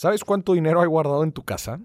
[0.00, 1.78] ¿Sabes cuánto dinero hay guardado en tu casa?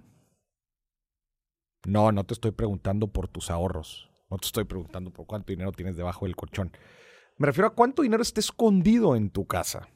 [1.85, 4.10] No, no te estoy preguntando por tus ahorros.
[4.29, 6.71] No te estoy preguntando por cuánto dinero tienes debajo del colchón.
[7.38, 9.89] Me refiero a cuánto dinero está escondido en tu casa.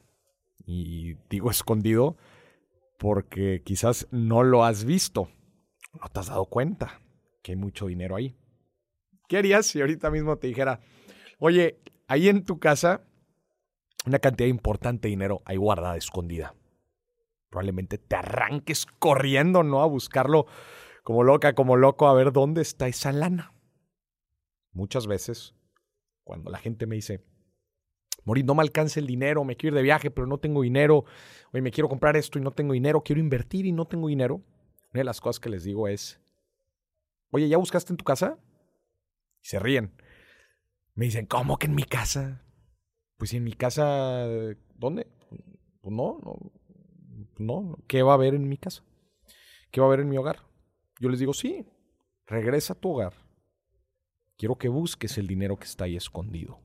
[0.66, 2.18] Y digo escondido
[2.98, 5.30] porque quizás no lo has visto.
[5.94, 7.00] No te has dado cuenta
[7.42, 8.36] que hay mucho dinero ahí.
[9.28, 10.80] ¿Qué harías si ahorita mismo te dijera,
[11.38, 13.00] oye, ahí en tu casa
[14.04, 16.54] una cantidad importante de dinero hay guardada, escondida?
[17.50, 19.82] Probablemente te arranques corriendo, ¿no?
[19.82, 20.46] A buscarlo
[21.02, 23.52] como loca, como loco, a ver dónde está esa lana.
[24.72, 25.54] Muchas veces,
[26.24, 27.24] cuando la gente me dice,
[28.24, 31.04] Morir, no me alcanza el dinero, me quiero ir de viaje, pero no tengo dinero,
[31.52, 34.36] oye, me quiero comprar esto y no tengo dinero, quiero invertir y no tengo dinero,
[34.92, 36.20] una de las cosas que les digo es,
[37.30, 38.38] oye, ¿ya buscaste en tu casa?
[39.42, 39.94] Y se ríen.
[40.94, 42.44] Me dicen, ¿cómo que en mi casa?
[43.16, 44.26] Pues en mi casa,
[44.74, 45.06] ¿dónde?
[45.80, 46.52] Pues no, no,
[47.40, 48.82] no, ¿qué va a haber en mi casa?
[49.70, 50.40] ¿Qué va a haber en mi hogar?
[50.98, 51.66] Yo les digo, sí,
[52.26, 53.14] regresa a tu hogar.
[54.36, 56.60] Quiero que busques el dinero que está ahí escondido.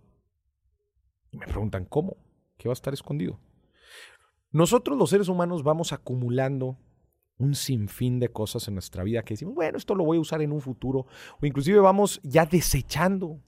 [1.31, 2.17] Y me preguntan, ¿cómo?
[2.57, 3.39] ¿Qué va a estar escondido?
[4.51, 6.77] Nosotros los seres humanos vamos acumulando
[7.37, 10.41] un sinfín de cosas en nuestra vida que decimos, bueno, esto lo voy a usar
[10.41, 11.05] en un futuro,
[11.41, 13.41] o inclusive vamos ya desechando.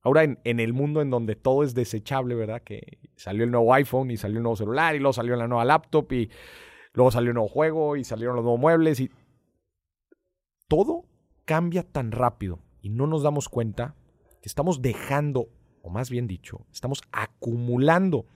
[0.00, 2.62] Ahora en, en, el mundo en donde todo es desechable, ¿verdad?
[2.62, 5.64] Que salió el nuevo iPhone y salió el nuevo celular y luego salió la nueva
[5.64, 6.30] laptop y
[6.94, 9.10] luego salió el nuevo juego y salieron los nuevos muebles y
[10.68, 11.04] todo
[11.44, 13.94] cambia tan rápido y no nos damos cuenta
[14.40, 15.48] que estamos dejando,
[15.82, 18.26] o más bien dicho, estamos acumulando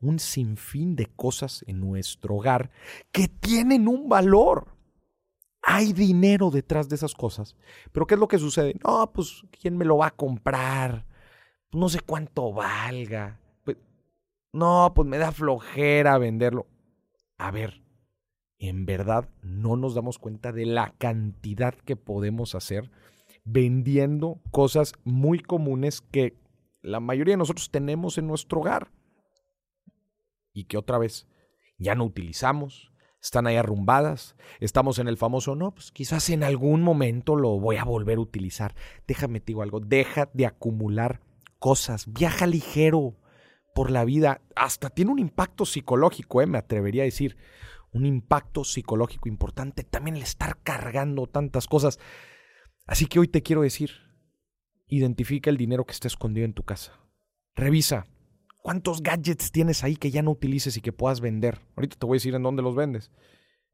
[0.00, 2.70] un sinfín de cosas en nuestro hogar
[3.12, 4.76] que tienen un valor.
[5.62, 7.56] Hay dinero detrás de esas cosas.
[7.90, 8.78] Pero ¿qué es lo que sucede?
[8.84, 11.06] No, pues ¿quién me lo va a comprar?
[11.72, 13.40] No sé cuánto valga.
[13.64, 13.76] Pues,
[14.52, 16.66] no, pues me da flojera venderlo.
[17.38, 17.82] A ver,
[18.58, 22.90] en verdad no nos damos cuenta de la cantidad que podemos hacer
[23.44, 26.36] vendiendo cosas muy comunes que
[26.82, 28.90] la mayoría de nosotros tenemos en nuestro hogar
[30.52, 31.26] y que otra vez
[31.78, 36.82] ya no utilizamos, están ahí arrumbadas, estamos en el famoso, no, pues quizás en algún
[36.82, 38.74] momento lo voy a volver a utilizar.
[39.06, 41.20] Déjame te digo algo, deja de acumular
[41.58, 43.16] cosas, viaja ligero
[43.74, 46.46] por la vida, hasta tiene un impacto psicológico, ¿eh?
[46.46, 47.36] me atrevería a decir
[47.96, 51.98] un impacto psicológico importante, también el estar cargando tantas cosas.
[52.86, 53.90] Así que hoy te quiero decir,
[54.88, 56.92] identifica el dinero que está escondido en tu casa.
[57.54, 58.06] Revisa
[58.62, 61.60] cuántos gadgets tienes ahí que ya no utilices y que puedas vender.
[61.76, 63.10] Ahorita te voy a decir en dónde los vendes.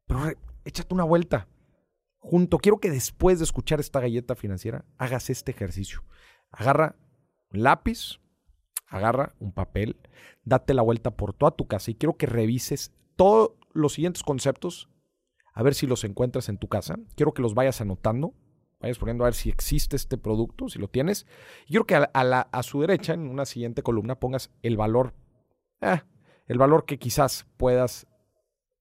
[0.07, 0.33] Pero
[0.65, 1.49] échate una vuelta.
[2.19, 6.05] Junto, quiero que después de escuchar esta galleta financiera, hagas este ejercicio.
[6.51, 6.95] Agarra
[7.51, 8.21] un lápiz,
[8.87, 9.97] agarra un papel,
[10.45, 14.89] date la vuelta por toda tu casa y quiero que revises todo los siguientes conceptos,
[15.55, 16.97] a ver si los encuentras en tu casa.
[17.15, 18.35] Quiero que los vayas anotando,
[18.81, 21.27] vayas poniendo a ver si existe este producto, si lo tienes.
[21.67, 25.15] Y quiero que a, su derecha, en una siguiente columna, pongas el valor,
[25.81, 26.01] eh,
[26.47, 28.07] el valor que quizás puedas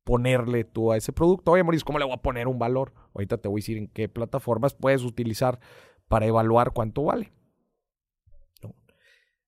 [0.04, 1.52] ponerle tú a ese producto.
[1.52, 2.94] Oye, Mauricio, ¿cómo le voy a poner un valor?
[3.14, 5.60] Ahorita te voy a decir en qué plataformas puedes utilizar
[6.08, 7.32] para evaluar cuánto vale.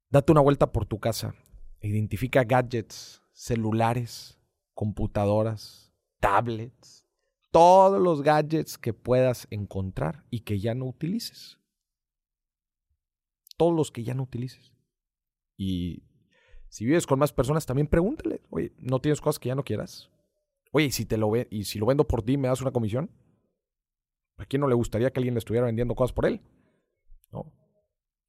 [0.10, 1.34] Date una vuelta por tu casa.
[1.82, 4.40] Identifica gadgets, celulares,
[4.74, 7.06] computadoras, tablets,
[7.52, 11.60] todos los gadgets que puedas encontrar y que ya no utilices.
[13.58, 14.74] Todos los que ya no utilices.
[15.56, 16.04] Y
[16.70, 20.10] si vives con más personas, también pregúntale, oye, ¿no tienes cosas que ya no quieras?
[20.72, 22.72] Oye, ¿y si, te lo ve y si lo vendo por ti, me das una
[22.72, 23.12] comisión?
[24.38, 26.42] ¿A quién no le gustaría que alguien le estuviera vendiendo cosas por él?
[27.32, 27.54] ¿No?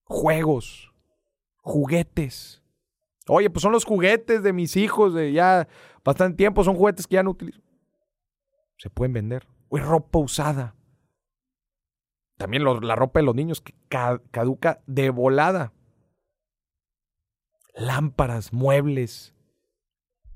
[0.04, 0.92] Juegos,
[1.56, 2.62] juguetes,
[3.28, 5.66] Oye, pues son los juguetes de mis hijos de ya
[6.04, 7.60] bastante tiempo, son juguetes que ya no utilizo.
[8.76, 9.46] Se pueden vender.
[9.68, 10.74] O ropa usada.
[12.36, 15.72] También la ropa de los niños que caduca de volada.
[17.74, 19.34] Lámparas, muebles,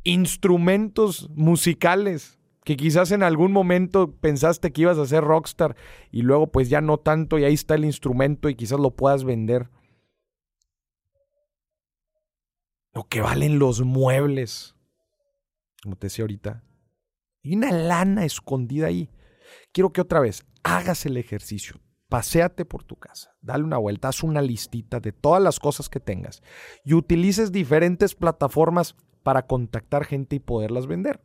[0.04, 5.76] instrumentos musicales que quizás en algún momento pensaste que ibas a ser rockstar
[6.10, 9.24] y luego pues ya no tanto y ahí está el instrumento y quizás lo puedas
[9.24, 9.70] vender.
[12.92, 14.74] Lo que valen los muebles.
[15.82, 16.64] Como te decía ahorita.
[17.44, 19.10] Hay una lana escondida ahí.
[19.72, 21.80] Quiero que otra vez hagas el ejercicio.
[22.08, 26.00] Paseate por tu casa, dale una vuelta, haz una listita de todas las cosas que
[26.00, 26.42] tengas
[26.82, 31.20] y utilices diferentes plataformas para contactar gente y poderlas vender.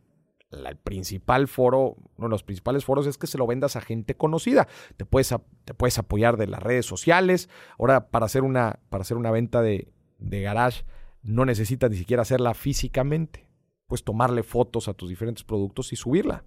[0.50, 4.14] El principal foro, uno de los principales foros es que se lo vendas a gente
[4.14, 4.68] conocida.
[4.98, 5.34] Te puedes,
[5.64, 7.48] te puedes apoyar de las redes sociales.
[7.78, 10.84] Ahora, para hacer una, para hacer una venta de, de garage,
[11.24, 13.48] no necesitas ni siquiera hacerla físicamente.
[13.86, 16.44] Puedes tomarle fotos a tus diferentes productos y subirla.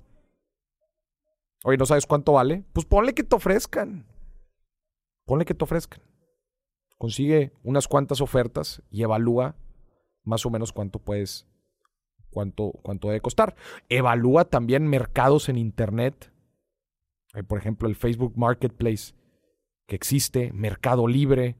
[1.63, 2.63] Oye, ¿no sabes cuánto vale?
[2.73, 4.05] Pues ponle que te ofrezcan.
[5.25, 6.01] Ponle que te ofrezcan.
[6.97, 9.55] Consigue unas cuantas ofertas y evalúa
[10.23, 11.47] más o menos cuánto puedes,
[12.29, 13.55] cuánto, cuánto debe costar.
[13.89, 16.31] Evalúa también mercados en Internet.
[17.47, 19.13] Por ejemplo, el Facebook Marketplace
[19.87, 21.55] que existe, Mercado Libre,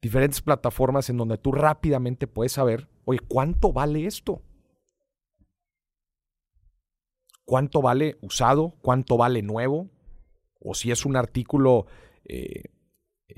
[0.00, 4.42] diferentes plataformas en donde tú rápidamente puedes saber, oye, ¿cuánto vale esto?
[7.44, 8.76] ¿Cuánto vale usado?
[8.80, 9.90] ¿Cuánto vale nuevo?
[10.60, 11.86] O si es un artículo,
[12.24, 12.64] eh,
[13.28, 13.34] eh,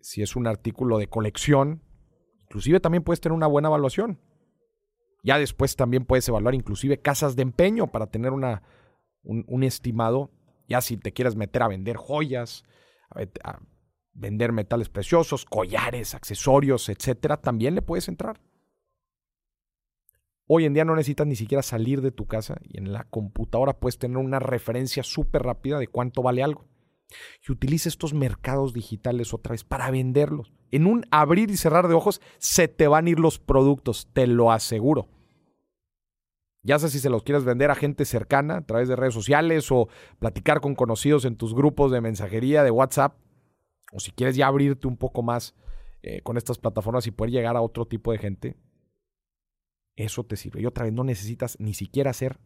[0.00, 1.82] si es un artículo de colección,
[2.42, 4.20] inclusive también puedes tener una buena evaluación.
[5.24, 8.62] Ya después también puedes evaluar inclusive casas de empeño para tener una,
[9.22, 10.30] un, estimado,
[10.68, 12.64] ya si te quieres meter a vender joyas,
[13.42, 13.60] a
[14.18, 18.40] vender metales preciosos, collares, accesorios, etcétera, también le puedes entrar.
[20.46, 23.78] Hoy en día no necesitas ni siquiera salir de tu casa y en la computadora
[23.78, 26.66] puedes tener una referencia súper rápida de cuánto vale algo.
[27.46, 30.52] Y utiliza estos mercados digitales otra vez para venderlos.
[30.70, 34.26] En un abrir y cerrar de ojos se te van a ir los productos, te
[34.26, 35.08] lo aseguro.
[36.62, 39.70] Ya sé si se los quieres vender a gente cercana a través de redes sociales
[39.70, 39.88] o
[40.18, 43.16] platicar con conocidos en tus grupos de mensajería de WhatsApp,
[43.92, 45.54] o si quieres ya abrirte un poco más
[46.02, 48.56] eh, con estas plataformas y poder llegar a otro tipo de gente,
[49.96, 50.60] eso te sirve.
[50.60, 52.38] Y otra vez, no necesitas ni siquiera hacer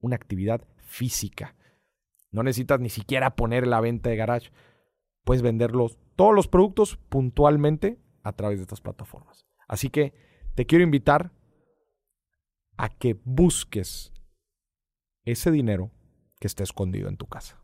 [0.00, 1.56] una actividad física.
[2.30, 4.50] No necesitas ni siquiera poner la venta de garage.
[5.24, 9.46] Puedes venderlos, todos los productos puntualmente a través de estas plataformas.
[9.68, 10.14] Así que
[10.54, 11.32] te quiero invitar
[12.76, 14.12] a que busques
[15.24, 15.90] ese dinero
[16.40, 17.61] que está escondido en tu casa.